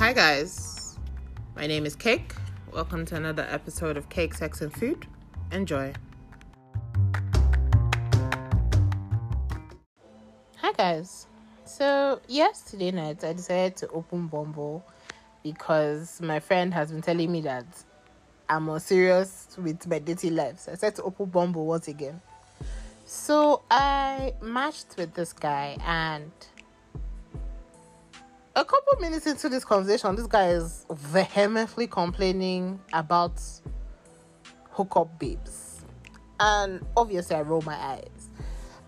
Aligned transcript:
Hi, 0.00 0.14
guys. 0.14 0.96
My 1.54 1.66
name 1.66 1.84
is 1.84 1.94
Cake. 1.94 2.32
Welcome 2.72 3.04
to 3.04 3.16
another 3.16 3.46
episode 3.50 3.98
of 3.98 4.08
Cake, 4.08 4.32
Sex, 4.32 4.62
and 4.62 4.72
Food. 4.72 5.06
Enjoy. 5.52 5.92
Hi, 10.56 10.72
guys. 10.72 11.26
So, 11.66 12.22
yesterday 12.28 12.92
night, 12.92 13.22
I 13.22 13.34
decided 13.34 13.76
to 13.76 13.88
open 13.90 14.28
Bumble 14.28 14.82
because 15.42 16.18
my 16.22 16.40
friend 16.40 16.72
has 16.72 16.90
been 16.90 17.02
telling 17.02 17.30
me 17.30 17.42
that 17.42 17.66
I'm 18.48 18.62
more 18.62 18.80
serious 18.80 19.48
with 19.58 19.86
my 19.86 19.98
dating 19.98 20.34
life. 20.34 20.60
So, 20.60 20.72
I 20.72 20.74
decided 20.76 20.96
to 20.96 21.02
open 21.02 21.26
Bumble 21.26 21.66
once 21.66 21.88
again. 21.88 22.22
So, 23.04 23.64
I 23.70 24.32
matched 24.40 24.96
with 24.96 25.12
this 25.12 25.34
guy 25.34 25.76
and 25.84 26.32
a 28.56 28.64
couple 28.64 29.00
minutes 29.00 29.26
into 29.26 29.48
this 29.48 29.64
conversation, 29.64 30.16
this 30.16 30.26
guy 30.26 30.48
is 30.48 30.84
vehemently 30.90 31.86
complaining 31.86 32.80
about 32.92 33.40
hookup 34.70 35.18
babes. 35.18 35.82
And 36.40 36.84
obviously, 36.96 37.36
I 37.36 37.42
roll 37.42 37.62
my 37.62 37.76
eyes. 37.76 38.28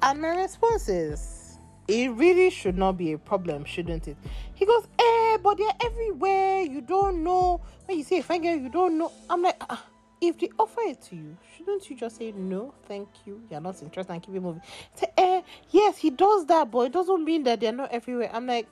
And 0.01 0.21
my 0.21 0.31
response 0.31 0.89
is, 0.89 1.59
it 1.87 2.11
really 2.13 2.51
should 2.51 2.77
not 2.77 2.97
be 2.97 3.13
a 3.13 3.19
problem, 3.19 3.65
shouldn't 3.65 4.09
it? 4.09 4.17
He 4.55 4.65
goes, 4.65 4.87
eh, 4.99 5.39
but 5.43 5.59
they're 5.59 5.69
everywhere. 5.85 6.63
You 6.63 6.81
don't 6.81 7.23
know. 7.23 7.61
When 7.87 7.99
you 7.99 8.05
say 8.05 8.19
a 8.19 8.23
fine 8.23 8.43
girl, 8.43 8.57
you 8.57 8.69
don't 8.69 8.99
know. 8.99 9.13
I'm 9.29 9.43
like, 9.43 9.63
ah, 9.69 9.85
if 10.21 10.39
they 10.39 10.51
offer 10.59 10.81
it 10.83 11.03
to 11.03 11.17
you, 11.17 11.37
shouldn't 11.57 11.89
you 11.91 11.97
just 11.97 12.17
say 12.17 12.33
no, 12.33 12.73
thank 12.87 13.09
you, 13.27 13.43
you're 13.51 13.61
not 13.61 13.83
interested 13.83 14.13
and 14.13 14.23
keep 14.23 14.35
it 14.35 14.41
moving? 14.41 14.63
Say, 14.95 15.09
eh, 15.19 15.43
yes, 15.71 15.99
he 15.99 16.11
does 16.11 16.47
that, 16.47 16.71
but 16.71 16.81
it 16.83 16.93
doesn't 16.93 17.25
mean 17.25 17.43
that 17.43 17.59
they're 17.59 17.73
not 17.73 17.91
everywhere. 17.91 18.31
I'm 18.33 18.47
like, 18.47 18.69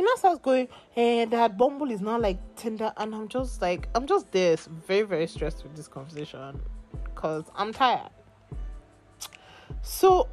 he 0.00 0.04
now 0.04 0.14
starts 0.16 0.40
going, 0.40 0.66
hey, 0.92 1.26
that 1.26 1.58
Bumble 1.58 1.90
is 1.90 2.00
not 2.00 2.22
like 2.22 2.38
Tinder, 2.56 2.90
and 2.96 3.14
I'm 3.14 3.28
just 3.28 3.60
like, 3.60 3.86
I'm 3.94 4.06
just 4.06 4.32
this 4.32 4.66
very, 4.86 5.02
very 5.02 5.26
stressed 5.26 5.62
with 5.62 5.76
this 5.76 5.88
conversation 5.88 6.58
because 7.04 7.44
I'm 7.54 7.70
tired. 7.70 8.08
So, 9.82 10.26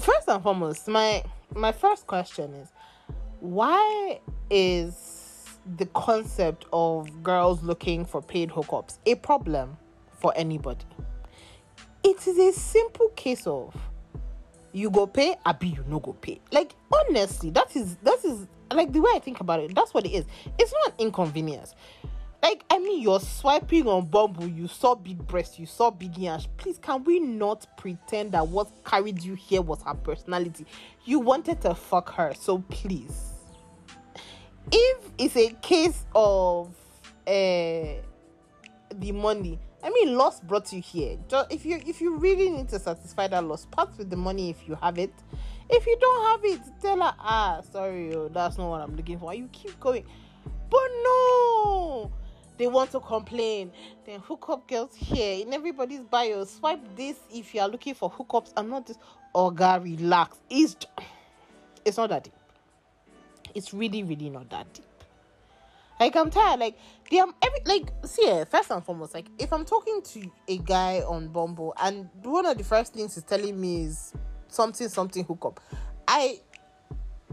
first 0.00 0.26
and 0.26 0.42
foremost, 0.42 0.88
my 0.88 1.22
my 1.54 1.70
first 1.70 2.08
question 2.08 2.52
is, 2.54 2.72
why 3.38 4.18
is 4.50 5.58
the 5.76 5.86
concept 5.86 6.66
of 6.72 7.22
girls 7.22 7.62
looking 7.62 8.04
for 8.04 8.20
paid 8.20 8.50
hookups 8.50 8.98
a 9.06 9.14
problem 9.14 9.76
for 10.18 10.32
anybody? 10.34 10.84
It 12.02 12.26
is 12.26 12.38
a 12.38 12.52
simple 12.52 13.10
case 13.10 13.46
of 13.46 13.72
you 14.76 14.90
go 14.90 15.06
pay, 15.06 15.36
abi 15.46 15.68
you 15.68 15.84
no 15.88 15.98
go 16.00 16.12
pay. 16.12 16.38
Like 16.52 16.74
honestly, 16.92 17.48
that 17.50 17.74
is 17.74 17.96
that 18.02 18.22
is 18.24 18.46
like 18.70 18.92
the 18.92 19.00
way 19.00 19.10
I 19.14 19.20
think 19.20 19.40
about 19.40 19.60
it. 19.60 19.74
That's 19.74 19.94
what 19.94 20.04
it 20.04 20.12
is. 20.12 20.26
It's 20.58 20.72
not 20.72 20.88
an 20.88 21.06
inconvenience. 21.06 21.74
Like 22.42 22.62
I 22.70 22.78
mean, 22.78 23.00
you're 23.00 23.20
swiping 23.20 23.88
on 23.88 24.06
Bumble, 24.06 24.46
you 24.46 24.68
saw 24.68 24.94
big 24.94 25.26
breast, 25.26 25.58
you 25.58 25.64
saw 25.64 25.90
big 25.90 26.18
yash. 26.18 26.46
Please, 26.58 26.78
can 26.78 27.04
we 27.04 27.20
not 27.20 27.66
pretend 27.78 28.32
that 28.32 28.46
what 28.46 28.68
carried 28.84 29.22
you 29.22 29.34
here 29.34 29.62
was 29.62 29.82
her 29.82 29.94
personality? 29.94 30.66
You 31.06 31.20
wanted 31.20 31.62
to 31.62 31.74
fuck 31.74 32.12
her, 32.12 32.34
so 32.38 32.58
please. 32.68 33.32
If 34.70 35.10
it's 35.16 35.36
a 35.36 35.54
case 35.62 36.04
of 36.14 36.68
uh 37.26 38.02
the 38.94 39.12
money, 39.12 39.58
I 39.86 39.90
mean, 39.90 40.16
loss 40.16 40.40
brought 40.40 40.72
you 40.72 40.82
here. 40.82 41.16
If 41.48 41.64
you 41.64 41.80
if 41.86 42.00
you 42.00 42.16
really 42.16 42.50
need 42.50 42.68
to 42.70 42.78
satisfy 42.80 43.28
that 43.28 43.44
loss, 43.44 43.66
part 43.66 43.96
with 43.96 44.10
the 44.10 44.16
money 44.16 44.50
if 44.50 44.66
you 44.66 44.74
have 44.82 44.98
it. 44.98 45.12
If 45.70 45.86
you 45.86 45.96
don't 46.00 46.26
have 46.26 46.40
it, 46.44 46.60
tell 46.82 47.00
her, 47.00 47.14
ah, 47.20 47.60
sorry, 47.70 48.12
that's 48.32 48.58
not 48.58 48.68
what 48.68 48.80
I'm 48.80 48.96
looking 48.96 49.16
for. 49.16 49.32
You 49.32 49.48
keep 49.52 49.78
going, 49.78 50.04
but 50.68 50.88
no, 51.04 52.10
they 52.58 52.66
want 52.66 52.90
to 52.92 53.00
complain. 53.00 53.70
Then 54.04 54.18
hookup 54.18 54.66
girls 54.66 54.96
here 54.96 55.46
in 55.46 55.54
everybody's 55.54 56.00
bio. 56.00 56.44
Swipe 56.44 56.80
this 56.96 57.18
if 57.32 57.54
you 57.54 57.60
are 57.60 57.68
looking 57.68 57.94
for 57.94 58.10
hookups. 58.10 58.52
I'm 58.56 58.68
not 58.68 58.88
this. 58.88 58.98
Oh 59.36 59.52
God, 59.52 59.84
relax. 59.84 60.36
It's 60.50 60.74
it's 61.84 61.96
not 61.96 62.10
that 62.10 62.24
deep. 62.24 62.34
It's 63.54 63.72
really, 63.72 64.02
really 64.02 64.30
not 64.30 64.50
that 64.50 64.72
deep. 64.74 64.84
Like 65.98 66.14
I'm 66.16 66.30
tired. 66.30 66.60
Like 66.60 66.78
they 67.10 67.20
are 67.20 67.28
every 67.42 67.60
like 67.64 67.90
see 68.04 68.26
eh, 68.26 68.44
first 68.44 68.70
and 68.70 68.84
foremost, 68.84 69.14
like 69.14 69.26
if 69.38 69.52
I'm 69.52 69.64
talking 69.64 70.02
to 70.02 70.30
a 70.48 70.58
guy 70.58 71.00
on 71.00 71.28
Bumble 71.28 71.74
and 71.82 72.08
one 72.22 72.46
of 72.46 72.58
the 72.58 72.64
first 72.64 72.92
things 72.92 73.14
he's 73.14 73.24
telling 73.24 73.58
me 73.60 73.84
is 73.84 74.12
something 74.48 74.88
something 74.88 75.24
hookup, 75.24 75.60
I 76.06 76.40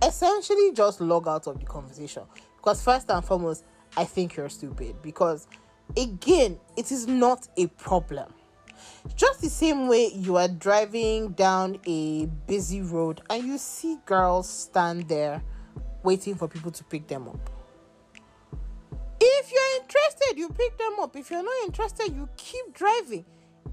essentially 0.01 0.71
just 0.73 1.01
log 1.01 1.27
out 1.27 1.47
of 1.47 1.59
the 1.59 1.65
conversation 1.65 2.23
because 2.57 2.81
first 2.81 3.09
and 3.09 3.23
foremost, 3.23 3.65
I 3.97 4.05
think 4.05 4.35
you're 4.37 4.49
stupid 4.49 5.01
because 5.01 5.47
again, 5.97 6.57
it 6.77 6.91
is 6.91 7.07
not 7.07 7.47
a 7.57 7.67
problem. 7.67 8.33
Just 9.15 9.41
the 9.41 9.49
same 9.49 9.87
way 9.87 10.11
you 10.13 10.37
are 10.37 10.47
driving 10.47 11.29
down 11.29 11.79
a 11.85 12.25
busy 12.47 12.81
road 12.81 13.21
and 13.29 13.43
you 13.43 13.57
see 13.57 13.97
girls 14.05 14.49
stand 14.49 15.09
there 15.09 15.43
waiting 16.03 16.35
for 16.35 16.47
people 16.47 16.71
to 16.71 16.83
pick 16.85 17.07
them 17.07 17.27
up 17.27 17.49
if 19.43 19.51
you're 19.51 19.81
interested, 19.81 20.37
you 20.37 20.49
pick 20.49 20.77
them 20.77 20.99
up. 21.01 21.15
If 21.15 21.29
you're 21.29 21.43
not 21.43 21.65
interested, 21.65 22.13
you 22.13 22.29
keep 22.37 22.73
driving. 22.73 23.25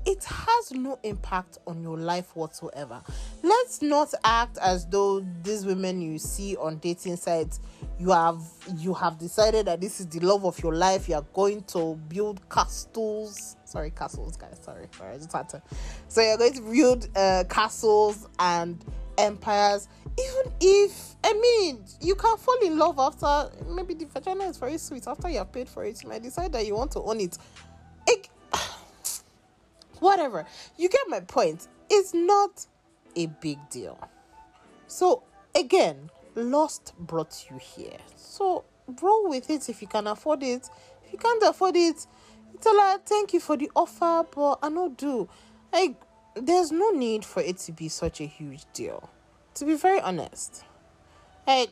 It 0.06 0.24
has 0.24 0.72
no 0.72 0.98
impact 1.02 1.58
on 1.66 1.82
your 1.82 1.98
life 1.98 2.34
whatsoever. 2.34 3.02
Let's 3.42 3.82
not 3.82 4.14
act 4.24 4.56
as 4.62 4.86
though 4.86 5.20
these 5.42 5.66
women 5.66 6.00
you 6.00 6.18
see 6.18 6.56
on 6.56 6.78
dating 6.78 7.16
sites, 7.16 7.60
you 7.98 8.10
have 8.10 8.40
you 8.78 8.94
have 8.94 9.18
decided 9.18 9.66
that 9.66 9.82
this 9.82 10.00
is 10.00 10.06
the 10.06 10.20
love 10.20 10.46
of 10.46 10.58
your 10.62 10.74
life. 10.74 11.06
You 11.08 11.16
are 11.16 11.26
going 11.34 11.64
to 11.64 11.96
build 12.08 12.40
castles. 12.48 13.56
Sorry, 13.66 13.90
castles, 13.90 14.38
guys. 14.38 14.58
Sorry, 14.62 14.86
sorry. 14.96 15.14
I 15.14 15.16
just 15.18 15.32
had 15.32 15.50
to. 15.50 15.62
So 16.08 16.22
you're 16.22 16.38
going 16.38 16.54
to 16.54 16.62
build 16.62 17.08
uh, 17.14 17.44
castles 17.48 18.26
and 18.38 18.82
empires 19.20 19.88
even 20.18 20.52
if 20.60 21.14
I 21.22 21.32
mean 21.34 21.84
you 22.00 22.14
can 22.14 22.36
fall 22.36 22.58
in 22.62 22.78
love 22.78 22.98
after 22.98 23.50
maybe 23.66 23.94
the 23.94 24.06
vagina 24.06 24.44
is 24.44 24.58
very 24.58 24.78
sweet 24.78 25.06
after 25.06 25.28
you 25.28 25.38
have 25.38 25.52
paid 25.52 25.68
for 25.68 25.84
it, 25.84 26.02
you 26.02 26.08
might 26.08 26.22
decide 26.22 26.52
that 26.52 26.66
you 26.66 26.74
want 26.74 26.90
to 26.92 27.02
own 27.02 27.20
it. 27.20 27.38
it 28.06 28.28
whatever. 30.00 30.46
You 30.76 30.88
get 30.88 31.02
my 31.08 31.20
point. 31.20 31.68
It's 31.88 32.14
not 32.14 32.66
a 33.16 33.26
big 33.26 33.58
deal. 33.70 33.98
So 34.86 35.22
again, 35.54 36.10
lost 36.34 36.94
brought 36.98 37.46
you 37.50 37.58
here. 37.58 37.98
So 38.16 38.64
roll 39.00 39.28
with 39.28 39.50
it 39.50 39.68
if 39.68 39.82
you 39.82 39.88
can 39.88 40.06
afford 40.06 40.42
it. 40.42 40.68
If 41.04 41.12
you 41.12 41.18
can't 41.18 41.42
afford 41.44 41.76
it, 41.76 42.06
tell 42.60 42.78
her 42.78 42.98
thank 43.04 43.32
you 43.32 43.40
for 43.40 43.56
the 43.56 43.70
offer, 43.74 44.26
but 44.34 44.58
I 44.62 44.68
know 44.68 44.88
do. 44.88 45.28
Like 45.72 45.96
there's 46.34 46.70
no 46.70 46.90
need 46.90 47.24
for 47.24 47.42
it 47.42 47.58
to 47.58 47.72
be 47.72 47.88
such 47.88 48.20
a 48.20 48.26
huge 48.26 48.64
deal 48.72 49.10
to 49.54 49.64
be 49.64 49.74
very 49.74 50.00
honest, 50.00 50.64
like, 51.46 51.70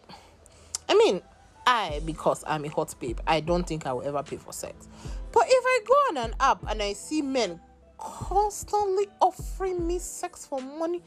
I 0.88 0.94
mean, 0.94 1.22
I, 1.66 2.00
because 2.04 2.44
I'm 2.46 2.64
a 2.64 2.68
hot 2.68 2.94
babe, 2.98 3.20
I 3.26 3.40
don't 3.40 3.64
think 3.64 3.86
I 3.86 3.92
will 3.92 4.02
ever 4.02 4.22
pay 4.22 4.36
for 4.36 4.52
sex. 4.52 4.88
But 5.32 5.44
if 5.46 5.64
I 5.64 5.80
go 5.86 5.94
on 5.94 6.16
an 6.28 6.34
app 6.40 6.64
and 6.68 6.82
I 6.82 6.92
see 6.94 7.22
men 7.22 7.60
constantly 7.98 9.08
offering 9.20 9.86
me 9.86 9.98
sex 9.98 10.46
for 10.46 10.60
money, 10.60 11.02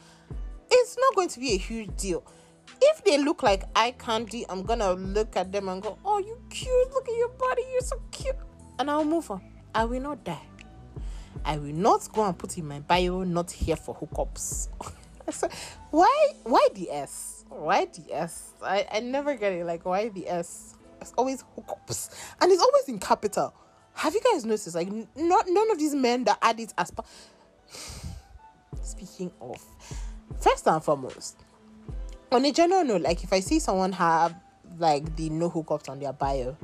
it's 0.70 0.96
not 0.98 1.14
going 1.14 1.28
to 1.30 1.40
be 1.40 1.52
a 1.52 1.58
huge 1.58 1.96
deal. 1.96 2.24
If 2.80 3.04
they 3.04 3.18
look 3.18 3.42
like 3.42 3.64
eye 3.76 3.94
candy, 3.98 4.46
I'm 4.48 4.62
gonna 4.62 4.92
look 4.94 5.36
at 5.36 5.52
them 5.52 5.68
and 5.68 5.82
go, 5.82 5.98
Oh, 6.04 6.18
you 6.18 6.40
cute, 6.48 6.92
look 6.92 7.08
at 7.08 7.16
your 7.16 7.28
body, 7.28 7.62
you're 7.72 7.80
so 7.82 8.00
cute. 8.10 8.36
And 8.78 8.90
I'll 8.90 9.04
move 9.04 9.30
on. 9.30 9.42
I 9.74 9.84
will 9.84 10.00
not 10.00 10.24
die. 10.24 10.40
I 11.44 11.58
will 11.58 11.74
not 11.74 12.08
go 12.12 12.24
and 12.24 12.36
put 12.36 12.58
in 12.58 12.66
my 12.66 12.80
bio, 12.80 13.24
not 13.24 13.50
here 13.50 13.76
for 13.76 13.94
hookups. 13.94 14.68
why 15.90 16.32
why 16.44 16.68
the 16.74 16.90
S? 16.90 17.44
Why 17.48 17.86
the 17.86 18.14
S? 18.14 18.52
I, 18.62 18.86
I 18.90 19.00
never 19.00 19.34
get 19.34 19.52
it. 19.52 19.64
Like 19.64 19.84
why 19.84 20.08
the 20.08 20.28
S? 20.28 20.74
It's 21.00 21.12
always 21.16 21.44
hookups. 21.56 22.10
And 22.40 22.52
it's 22.52 22.62
always 22.62 22.88
in 22.88 22.98
capital. 22.98 23.54
Have 23.94 24.14
you 24.14 24.20
guys 24.20 24.44
noticed? 24.44 24.74
Like 24.74 24.88
not 25.16 25.46
none 25.48 25.70
of 25.70 25.78
these 25.78 25.94
men 25.94 26.24
that 26.24 26.38
add 26.40 26.60
it 26.60 26.72
as 26.78 26.90
pa- 26.90 27.04
Speaking 28.82 29.30
of, 29.40 29.64
first 30.40 30.66
and 30.66 30.82
foremost, 30.82 31.38
on 32.30 32.44
a 32.44 32.52
general 32.52 32.84
note, 32.84 33.02
like 33.02 33.22
if 33.22 33.32
I 33.32 33.40
see 33.40 33.58
someone 33.58 33.92
have 33.92 34.34
like 34.78 35.16
the 35.16 35.28
no 35.30 35.50
hookups 35.50 35.88
on 35.88 36.00
their 36.00 36.12
bio, 36.12 36.56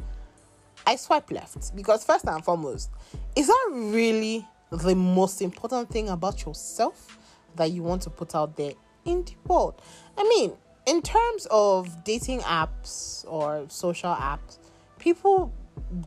I 0.87 0.97
swipe 0.97 1.31
left 1.31 1.75
because 1.77 2.05
first 2.05 2.27
and 2.27 2.45
foremost, 2.45 2.91
is 3.37 3.47
that 3.49 3.69
really 3.73 4.47
the 4.71 4.95
most 4.95 5.43
important 5.43 5.91
thing 5.91 6.09
about 6.09 6.45
yourself? 6.45 7.19
that 7.59 7.71
you 7.73 7.83
want 7.83 8.03
to 8.03 8.11
put 8.11 8.35
out 8.35 8.57
there 8.57 8.73
in 9.05 9.25
the 9.25 9.35
world. 9.47 9.81
I 10.17 10.25
mean, 10.25 10.53
in 10.87 11.03
terms 11.03 11.47
of 11.51 12.05
dating 12.05 12.41
apps 12.41 13.25
or 13.29 13.67
social 13.69 14.15
apps, 14.15 14.59
people 14.99 15.53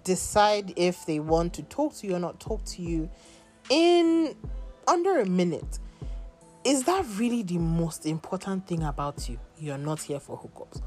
decide 0.03 0.73
if 0.75 1.05
they 1.05 1.19
want 1.19 1.53
to 1.53 1.63
talk 1.63 1.95
to 1.97 2.07
you 2.07 2.15
or 2.15 2.19
not 2.19 2.39
talk 2.39 2.63
to 2.65 2.81
you 2.81 3.09
in 3.69 4.35
under 4.87 5.19
a 5.19 5.25
minute. 5.25 5.79
Is 6.63 6.83
that 6.83 7.05
really 7.17 7.43
the 7.43 7.57
most 7.57 8.05
important 8.05 8.67
thing 8.67 8.83
about 8.83 9.27
you? 9.27 9.39
You're 9.57 9.77
not 9.77 10.01
here 10.01 10.19
for 10.19 10.37
hookups. 10.37 10.81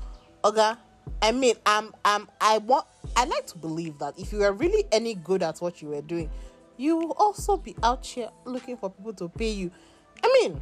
Okay, 0.44 0.72
I 1.20 1.32
mean, 1.32 1.56
I'm, 1.66 1.92
I'm, 2.04 2.28
I 2.40 2.58
want, 2.58 2.86
I 3.16 3.24
like 3.24 3.46
to 3.48 3.58
believe 3.58 3.98
that 3.98 4.18
if 4.18 4.32
you 4.32 4.40
were 4.40 4.52
really 4.52 4.84
any 4.92 5.14
good 5.14 5.42
at 5.42 5.58
what 5.58 5.82
you 5.82 5.88
were 5.88 6.02
doing, 6.02 6.30
you 6.76 6.96
will 6.96 7.12
also 7.12 7.56
be 7.56 7.76
out 7.82 8.04
here 8.04 8.28
looking 8.44 8.76
for 8.76 8.90
people 8.90 9.14
to 9.14 9.28
pay 9.28 9.50
you. 9.50 9.70
I 10.22 10.40
mean, 10.40 10.60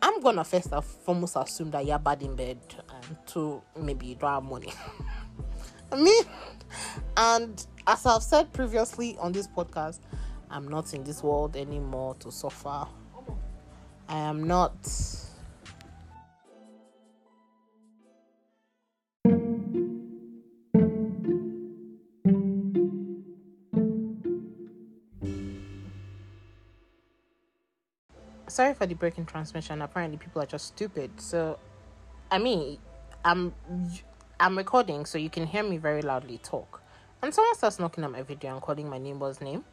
I'm 0.00 0.20
gonna 0.20 0.44
first 0.44 0.72
and 0.72 0.84
foremost 0.84 1.36
assume 1.36 1.70
that 1.72 1.84
you're 1.84 1.98
bad 1.98 2.22
in 2.22 2.36
bed, 2.36 2.58
and 2.88 3.16
two, 3.26 3.62
maybe 3.76 4.06
you 4.06 4.14
don't 4.14 4.30
have 4.30 4.44
money. 4.44 4.72
I 5.92 5.96
mean, 5.96 6.24
and 7.16 7.66
as 7.86 8.06
I've 8.06 8.22
said 8.22 8.52
previously 8.52 9.16
on 9.18 9.32
this 9.32 9.48
podcast, 9.48 10.00
I'm 10.50 10.68
not 10.68 10.94
in 10.94 11.04
this 11.04 11.22
world 11.22 11.56
anymore 11.56 12.14
to 12.20 12.30
suffer. 12.30 12.86
I 14.08 14.18
am 14.18 14.46
not 14.46 14.86
sorry 28.48 28.74
for 28.74 28.86
the 28.86 28.94
breaking 28.94 29.26
transmission. 29.26 29.82
Apparently, 29.82 30.18
people 30.18 30.42
are 30.42 30.46
just 30.46 30.66
stupid. 30.66 31.10
So, 31.20 31.58
I 32.30 32.38
mean, 32.38 32.78
I'm 33.24 33.54
I'm 34.40 34.56
recording, 34.56 35.04
so 35.04 35.18
you 35.18 35.30
can 35.30 35.46
hear 35.46 35.62
me 35.62 35.78
very 35.78 36.02
loudly 36.02 36.38
talk. 36.38 36.82
And 37.22 37.34
someone 37.34 37.54
starts 37.56 37.78
knocking 37.78 38.04
on 38.04 38.12
my 38.12 38.22
video 38.22 38.52
and 38.52 38.62
calling 38.62 38.88
my 38.88 38.98
neighbor's 38.98 39.40
name, 39.40 39.64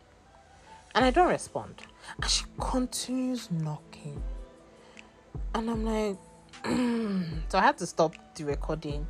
and 0.96 1.06
I 1.06 1.12
don't 1.12 1.30
respond. 1.30 1.84
And 2.22 2.30
she 2.30 2.46
continues 2.60 3.52
knocking, 3.52 4.22
and 5.54 5.70
I'm 5.70 5.86
like, 5.86 6.18
so 7.50 7.60
I 7.60 7.62
had 7.62 7.78
to 7.78 7.86
stop 7.86 8.16
the 8.36 8.46
recording, 8.46 9.06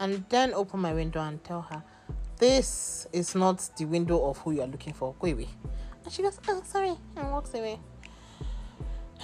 and 0.00 0.24
then 0.28 0.52
open 0.52 0.80
my 0.80 0.92
window 0.92 1.20
and 1.20 1.42
tell 1.42 1.62
her, 1.62 1.82
"This 2.36 3.06
is 3.12 3.34
not 3.34 3.70
the 3.78 3.86
window 3.86 4.28
of 4.28 4.38
who 4.38 4.52
you 4.52 4.62
are 4.62 4.66
looking 4.66 4.92
for. 4.92 5.14
Go 5.18 5.28
away." 5.28 5.48
And 6.04 6.12
she 6.12 6.22
goes, 6.22 6.38
"Oh, 6.46 6.62
sorry," 6.64 6.94
and 7.16 7.30
walks 7.30 7.54
away. 7.54 7.80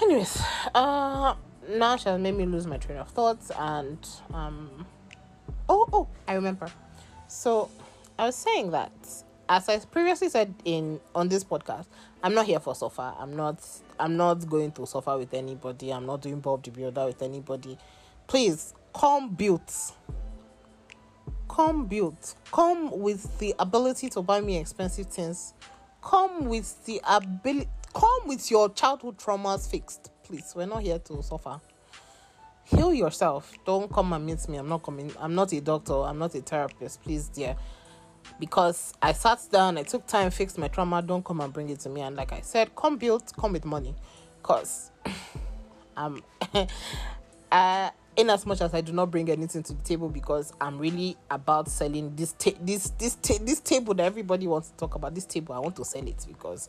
Anyways, 0.02 0.42
uh, 0.74 1.34
now 1.68 1.96
she 1.96 2.08
has 2.08 2.20
made 2.20 2.34
me 2.34 2.46
lose 2.46 2.66
my 2.66 2.78
train 2.78 2.98
of 2.98 3.08
thoughts, 3.10 3.52
and 3.56 3.98
um, 4.32 4.86
oh, 5.68 5.88
oh, 5.92 6.08
I 6.26 6.34
remember. 6.34 6.68
So, 7.28 7.70
I 8.18 8.26
was 8.26 8.34
saying 8.34 8.72
that, 8.72 8.92
as 9.48 9.68
I 9.68 9.78
previously 9.78 10.28
said 10.28 10.54
in 10.64 11.00
on 11.14 11.28
this 11.28 11.44
podcast, 11.44 11.86
I'm 12.22 12.34
not 12.34 12.46
here 12.46 12.58
for 12.60 12.74
suffer. 12.74 13.12
I'm 13.18 13.36
not. 13.36 13.58
I'm 14.00 14.16
not 14.16 14.48
going 14.48 14.72
to 14.72 14.86
suffer 14.86 15.16
with 15.16 15.32
anybody. 15.32 15.92
I'm 15.92 16.06
not 16.06 16.22
doing 16.22 16.40
Bob 16.40 16.64
the 16.64 16.70
Builder 16.70 17.06
with 17.06 17.22
anybody. 17.22 17.78
Please 18.26 18.74
come 18.92 19.34
built. 19.34 19.92
Come 21.48 21.86
built. 21.86 22.34
Come 22.50 22.98
with 22.98 23.38
the 23.38 23.54
ability 23.60 24.08
to 24.10 24.22
buy 24.22 24.40
me 24.40 24.56
expensive 24.56 25.06
things. 25.06 25.54
Come 26.02 26.46
with 26.46 26.84
the 26.86 27.00
ability 27.08 27.68
Come 27.94 28.26
with 28.26 28.50
your 28.50 28.68
childhood 28.70 29.18
traumas 29.18 29.70
fixed, 29.70 30.10
please. 30.24 30.52
We're 30.56 30.66
not 30.66 30.82
here 30.82 30.98
to 30.98 31.22
suffer. 31.22 31.60
Heal 32.64 32.92
yourself. 32.92 33.52
Don't 33.64 33.92
come 33.92 34.12
and 34.12 34.26
meet 34.26 34.48
me. 34.48 34.56
I'm 34.58 34.68
not 34.68 34.82
coming. 34.82 35.12
I'm 35.20 35.34
not 35.34 35.52
a 35.52 35.60
doctor. 35.60 36.02
I'm 36.02 36.18
not 36.18 36.34
a 36.34 36.40
therapist. 36.40 37.02
Please, 37.02 37.28
dear. 37.28 37.56
Because 38.40 38.94
I 39.00 39.12
sat 39.12 39.40
down, 39.52 39.78
I 39.78 39.82
took 39.82 40.06
time, 40.06 40.30
fixed 40.30 40.58
my 40.58 40.68
trauma. 40.68 41.02
Don't 41.02 41.24
come 41.24 41.40
and 41.40 41.52
bring 41.52 41.68
it 41.68 41.80
to 41.80 41.88
me. 41.88 42.00
And 42.00 42.16
like 42.16 42.32
I 42.32 42.40
said, 42.40 42.74
come 42.74 42.96
build, 42.96 43.30
come 43.38 43.52
with 43.52 43.64
money. 43.64 43.94
Cause 44.42 44.90
I'm 45.96 46.22
uh 47.52 47.90
in 48.16 48.30
as 48.30 48.46
much 48.46 48.60
as 48.60 48.72
I 48.74 48.80
do 48.80 48.92
not 48.92 49.10
bring 49.10 49.28
anything 49.28 49.62
to 49.64 49.72
the 49.72 49.82
table 49.82 50.08
because 50.08 50.52
I'm 50.60 50.78
really 50.78 51.16
about 51.30 51.68
selling 51.68 52.14
this 52.14 52.32
ta- 52.38 52.58
this 52.60 52.90
this 52.90 53.16
ta- 53.16 53.38
this 53.40 53.60
table 53.60 53.94
that 53.94 54.04
everybody 54.04 54.46
wants 54.46 54.70
to 54.70 54.76
talk 54.76 54.94
about. 54.94 55.14
This 55.14 55.24
table 55.24 55.54
I 55.54 55.58
want 55.58 55.76
to 55.76 55.84
sell 55.84 56.06
it 56.06 56.24
because 56.26 56.68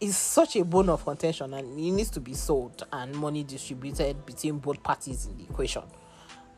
it's 0.00 0.16
such 0.16 0.56
a 0.56 0.64
bone 0.64 0.90
of 0.90 1.04
contention 1.04 1.54
and 1.54 1.78
it 1.78 1.92
needs 1.92 2.10
to 2.10 2.20
be 2.20 2.34
sold 2.34 2.86
and 2.92 3.14
money 3.14 3.42
distributed 3.42 4.26
between 4.26 4.58
both 4.58 4.82
parties 4.82 5.26
in 5.26 5.38
the 5.38 5.44
equation. 5.44 5.82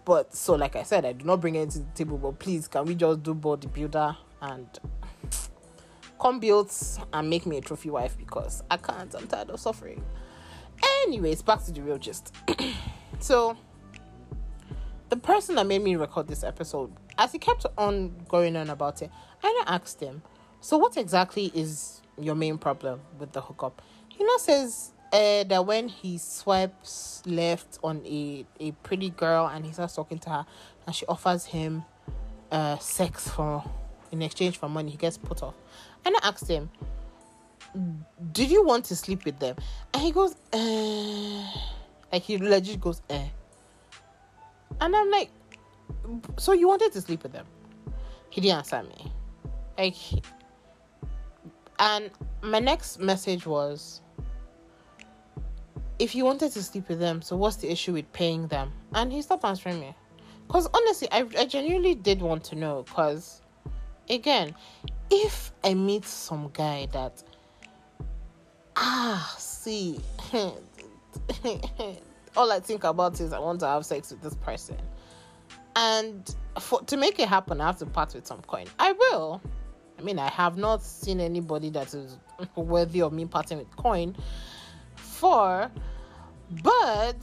But 0.04 0.34
so 0.34 0.54
like 0.54 0.76
I 0.76 0.82
said, 0.82 1.04
I 1.04 1.12
do 1.12 1.24
not 1.24 1.40
bring 1.40 1.56
anything 1.56 1.82
to 1.84 1.88
the 1.88 1.94
table. 1.94 2.18
But 2.18 2.38
please, 2.38 2.66
can 2.66 2.86
we 2.86 2.94
just 2.94 3.22
do 3.22 3.34
bodybuilder 3.34 4.16
and 4.42 4.66
come 6.20 6.40
build 6.40 6.72
and 7.12 7.30
make 7.30 7.46
me 7.46 7.58
a 7.58 7.60
trophy 7.60 7.90
wife 7.90 8.16
because 8.18 8.62
I 8.70 8.78
can't. 8.78 9.14
I'm 9.14 9.26
tired 9.28 9.50
of 9.50 9.60
suffering. 9.60 10.04
Anyways, 11.02 11.42
back 11.42 11.64
to 11.64 11.72
the 11.72 11.82
real 11.82 11.98
gist. 11.98 12.34
so 13.20 13.56
the 15.08 15.16
person 15.16 15.56
that 15.56 15.66
made 15.66 15.82
me 15.82 15.96
record 15.96 16.28
this 16.28 16.42
episode, 16.44 16.92
as 17.18 17.32
he 17.32 17.38
kept 17.38 17.66
on 17.76 18.14
going 18.28 18.56
on 18.56 18.70
about 18.70 19.02
it, 19.02 19.10
I 19.42 19.64
asked 19.66 20.00
him, 20.00 20.22
So, 20.60 20.78
what 20.78 20.96
exactly 20.96 21.52
is 21.54 22.00
your 22.18 22.34
main 22.34 22.58
problem 22.58 23.00
with 23.18 23.32
the 23.32 23.40
hookup? 23.40 23.82
He 24.08 24.24
now 24.24 24.36
says 24.38 24.92
uh, 25.12 25.44
that 25.44 25.66
when 25.66 25.88
he 25.88 26.18
swipes 26.18 27.22
left 27.26 27.78
on 27.82 28.02
a, 28.06 28.44
a 28.60 28.72
pretty 28.82 29.10
girl 29.10 29.46
and 29.46 29.64
he 29.64 29.72
starts 29.72 29.94
talking 29.94 30.18
to 30.18 30.30
her 30.30 30.46
and 30.86 30.94
she 30.94 31.06
offers 31.06 31.46
him 31.46 31.84
uh, 32.50 32.78
sex 32.78 33.28
for 33.28 33.64
in 34.14 34.22
exchange 34.22 34.58
for 34.58 34.68
money, 34.68 34.90
he 34.90 34.96
gets 34.96 35.18
put 35.18 35.42
off. 35.42 35.54
And 36.04 36.16
I 36.16 36.28
asked 36.28 36.48
him, 36.48 36.70
Did 38.32 38.50
you 38.50 38.64
want 38.64 38.86
to 38.86 38.96
sleep 38.96 39.24
with 39.24 39.38
them? 39.38 39.56
And 39.92 40.02
he 40.02 40.12
goes, 40.12 40.36
uh, 40.52 41.60
like 42.12 42.22
he 42.22 42.38
legit 42.38 42.80
goes, 42.80 43.02
eh. 43.10 43.26
And 44.80 44.94
I'm 44.94 45.10
like, 45.10 45.30
so 46.38 46.52
you 46.52 46.68
wanted 46.68 46.92
to 46.92 47.00
sleep 47.00 47.22
with 47.22 47.32
them? 47.32 47.46
He 48.30 48.40
didn't 48.40 48.58
answer 48.58 48.82
me. 48.82 49.12
Like, 49.78 49.96
and 51.78 52.10
my 52.42 52.60
next 52.60 52.98
message 52.98 53.46
was, 53.46 54.00
if 55.98 56.14
you 56.14 56.24
wanted 56.24 56.52
to 56.52 56.62
sleep 56.62 56.88
with 56.88 56.98
them, 56.98 57.22
so 57.22 57.36
what's 57.36 57.56
the 57.56 57.70
issue 57.70 57.92
with 57.92 58.12
paying 58.12 58.48
them? 58.48 58.72
And 58.94 59.12
he 59.12 59.22
stopped 59.22 59.44
answering 59.44 59.80
me. 59.80 59.94
Because 60.46 60.68
honestly, 60.74 61.08
I, 61.10 61.26
I 61.38 61.46
genuinely 61.46 61.94
did 61.94 62.20
want 62.20 62.44
to 62.44 62.56
know. 62.56 62.82
Because, 62.82 63.40
again, 64.10 64.54
if 65.10 65.52
I 65.62 65.74
meet 65.74 66.04
some 66.04 66.50
guy 66.52 66.86
that, 66.92 67.22
ah, 68.76 69.34
see, 69.38 70.00
all 72.36 72.50
I 72.52 72.60
think 72.60 72.84
about 72.84 73.20
is 73.20 73.32
I 73.32 73.38
want 73.38 73.60
to 73.60 73.66
have 73.66 73.84
sex 73.84 74.10
with 74.10 74.22
this 74.22 74.34
person. 74.34 74.76
And 75.76 76.34
for 76.60 76.80
to 76.82 76.96
make 76.96 77.18
it 77.18 77.28
happen, 77.28 77.60
I 77.60 77.66
have 77.66 77.78
to 77.78 77.86
part 77.86 78.14
with 78.14 78.26
some 78.26 78.42
coin. 78.42 78.66
I 78.78 78.92
will. 78.92 79.40
I 79.98 80.02
mean, 80.02 80.18
I 80.18 80.28
have 80.30 80.56
not 80.56 80.82
seen 80.82 81.20
anybody 81.20 81.70
that 81.70 81.94
is 81.94 82.18
worthy 82.56 83.02
of 83.02 83.12
me 83.12 83.26
parting 83.26 83.58
with 83.58 83.74
coin 83.76 84.16
for, 84.96 85.70
but 86.62 87.16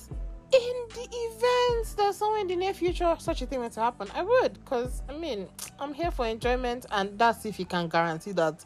in 0.54 0.74
the 0.90 1.08
event 1.10 1.98
that 1.98 2.14
somewhere 2.14 2.42
in 2.42 2.48
the 2.48 2.56
near 2.56 2.74
future 2.74 3.16
such 3.20 3.42
a 3.42 3.46
thing 3.46 3.60
were 3.60 3.70
to 3.70 3.80
happen, 3.80 4.08
I 4.14 4.24
would. 4.24 4.54
Because, 4.54 5.02
I 5.10 5.14
mean, 5.14 5.48
I'm 5.80 5.94
here 5.94 6.12
for 6.12 6.26
enjoyment, 6.26 6.86
and 6.92 7.18
that's 7.18 7.46
if 7.46 7.60
you 7.60 7.66
can 7.66 7.88
guarantee 7.88 8.32
that 8.34 8.66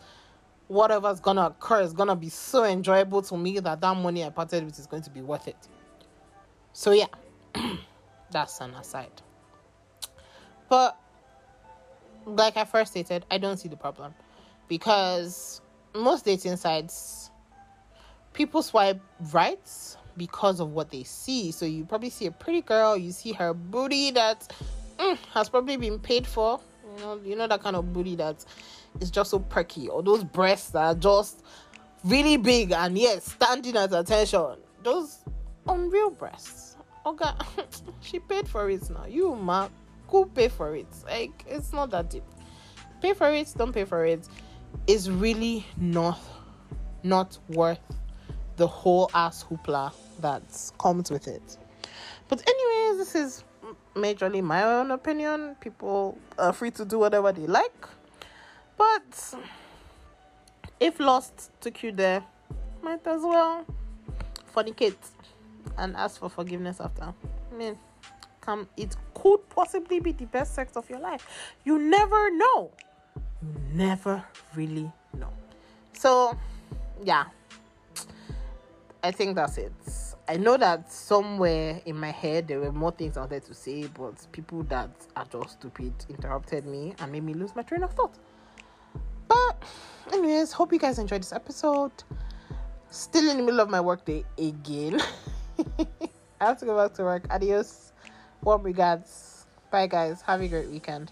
whatever's 0.68 1.20
gonna 1.20 1.46
occur 1.48 1.82
is 1.82 1.94
gonna 1.94 2.16
be 2.16 2.30
so 2.30 2.64
enjoyable 2.64 3.22
to 3.22 3.38
me 3.38 3.60
that 3.60 3.82
that 3.82 3.98
money 3.98 4.24
I 4.24 4.30
parted 4.30 4.66
with 4.66 4.80
is 4.80 4.88
going 4.88 5.04
to 5.04 5.12
be 5.12 5.22
worth 5.22 5.48
it. 5.48 5.68
So 6.76 6.92
yeah, 6.92 7.08
that's 8.32 8.60
an 8.60 8.72
aside. 8.72 9.22
But 10.68 11.00
like 12.26 12.58
I 12.58 12.66
first 12.66 12.92
stated, 12.92 13.26
I 13.32 13.38
don't 13.38 13.56
see 13.56 13.70
the 13.70 13.78
problem 13.78 14.14
because 14.68 15.62
most 15.96 16.26
dating 16.26 16.58
sites 16.58 17.32
people 18.34 18.62
swipe 18.62 19.00
right 19.32 19.98
because 20.18 20.60
of 20.60 20.72
what 20.74 20.92
they 20.92 21.04
see. 21.04 21.54
So 21.54 21.66
you 21.66 21.86
probably 21.86 22.10
see 22.10 22.26
a 22.26 22.32
pretty 22.32 22.62
girl, 22.62 22.98
you 22.98 23.14
see 23.14 23.32
her 23.32 23.54
booty 23.54 24.12
that 24.12 24.54
mm, 25.00 25.18
has 25.34 25.48
probably 25.48 25.78
been 25.78 25.98
paid 25.98 26.28
for. 26.28 26.60
You 26.98 27.02
know, 27.02 27.20
you 27.24 27.36
know 27.38 27.48
that 27.48 27.64
kind 27.64 27.78
of 27.78 27.94
booty 27.94 28.18
that 28.18 28.44
is 29.00 29.10
just 29.10 29.32
so 29.32 29.40
perky, 29.40 29.88
or 29.88 30.04
those 30.04 30.26
breasts 30.26 30.72
that 30.72 30.84
are 30.84 30.96
just 30.96 31.42
really 32.04 32.36
big 32.36 32.74
and 32.74 32.98
yes, 32.98 33.32
standing 33.32 33.78
at 33.78 33.94
attention. 33.94 34.58
Those 34.84 35.20
unreal 35.68 36.10
breasts 36.10 36.76
okay 37.06 37.32
she 38.02 38.20
paid 38.20 38.48
for 38.48 38.70
it 38.70 38.90
now. 38.90 39.06
You 39.06 39.36
ma 39.36 39.70
could 40.08 40.34
pay 40.34 40.48
for 40.48 40.76
it? 40.76 40.88
Like 41.06 41.46
it's 41.48 41.74
not 41.74 41.92
that 41.92 42.10
deep. 42.10 42.24
Pay 43.02 43.14
for 43.14 43.32
it 43.32 43.54
don't 43.58 43.74
pay 43.74 43.86
for 43.86 44.06
it. 44.06 44.20
it 44.20 44.28
is 44.88 45.10
really 45.10 45.66
not 45.78 46.20
not 47.04 47.38
worth 47.50 47.80
the 48.58 48.68
whole 48.68 49.10
ass 49.14 49.44
hoopla 49.44 49.94
that 50.20 50.44
comes 50.80 51.12
with 51.12 51.28
it. 51.28 51.58
But 52.28 52.42
anyways 52.48 52.98
this 52.98 53.16
is 53.16 53.44
majorly 53.96 54.44
my 54.44 54.64
own 54.64 54.92
opinion. 54.92 55.56
People 55.60 56.18
are 56.38 56.54
free 56.54 56.72
to 56.72 56.86
do 56.86 57.00
whatever 57.00 57.32
they 57.32 57.48
like. 57.48 57.88
But 58.78 59.36
if 60.80 61.00
lost 61.00 61.52
took 61.62 61.84
you 61.84 61.92
there 61.92 62.24
might 62.82 63.06
as 63.08 63.22
well 63.22 63.66
fornicate 64.54 64.96
and 65.78 65.96
ask 65.96 66.20
for 66.20 66.30
forgiveness 66.30 66.80
after. 66.80 67.04
I 67.04 67.56
mean, 67.56 67.78
come, 68.42 68.68
it 68.78 68.96
could 69.14 69.48
possibly 69.50 70.00
be 70.00 70.12
the 70.12 70.26
best 70.26 70.56
sex 70.56 70.76
of 70.76 70.90
your 70.90 71.00
life. 71.00 71.28
You 71.64 71.80
never 71.80 72.32
know. 72.32 72.72
You 73.42 73.56
never 73.74 74.24
really 74.56 74.92
know. 75.18 75.30
So, 75.94 76.38
yeah. 77.04 77.26
I 79.04 79.12
think 79.12 79.36
that's 79.36 79.58
it. 79.58 79.74
I 80.28 80.38
know 80.38 80.58
that 80.58 80.92
somewhere 80.92 81.80
in 81.86 81.96
my 82.00 82.10
head 82.10 82.48
there 82.48 82.60
were 82.60 82.72
more 82.72 82.92
things 82.92 83.18
I 83.18 83.20
wanted 83.20 83.46
to 83.46 83.54
say, 83.54 83.86
but 83.88 84.26
people 84.32 84.64
that 84.64 84.90
are 85.16 85.26
just 85.26 85.60
stupid 85.60 85.94
interrupted 86.10 86.66
me 86.66 86.96
and 87.00 87.12
made 87.12 87.24
me 87.24 87.36
lose 87.36 87.56
my 87.56 87.62
train 87.62 87.84
of 87.84 87.94
thought. 87.94 88.16
But, 89.28 89.64
anyways, 90.12 90.52
hope 90.52 90.74
you 90.74 90.80
guys 90.80 90.98
enjoyed 90.98 91.22
this 91.22 91.34
episode. 91.34 91.92
Still 92.90 93.30
in 93.30 93.38
the 93.38 93.44
middle 93.44 93.60
of 93.60 93.70
my 93.70 93.82
workday 93.82 94.24
again. 94.38 95.00
I 96.42 96.46
have 96.46 96.60
to 96.60 96.66
go 96.66 96.76
back 96.78 96.96
to 96.96 97.04
work. 97.04 97.26
Adios. 97.30 97.94
Warm 98.44 98.64
regards. 98.64 99.46
Bye, 99.72 99.88
guys. 99.88 100.22
Have 100.22 100.42
a 100.42 100.48
great 100.48 100.70
weekend. 100.70 101.12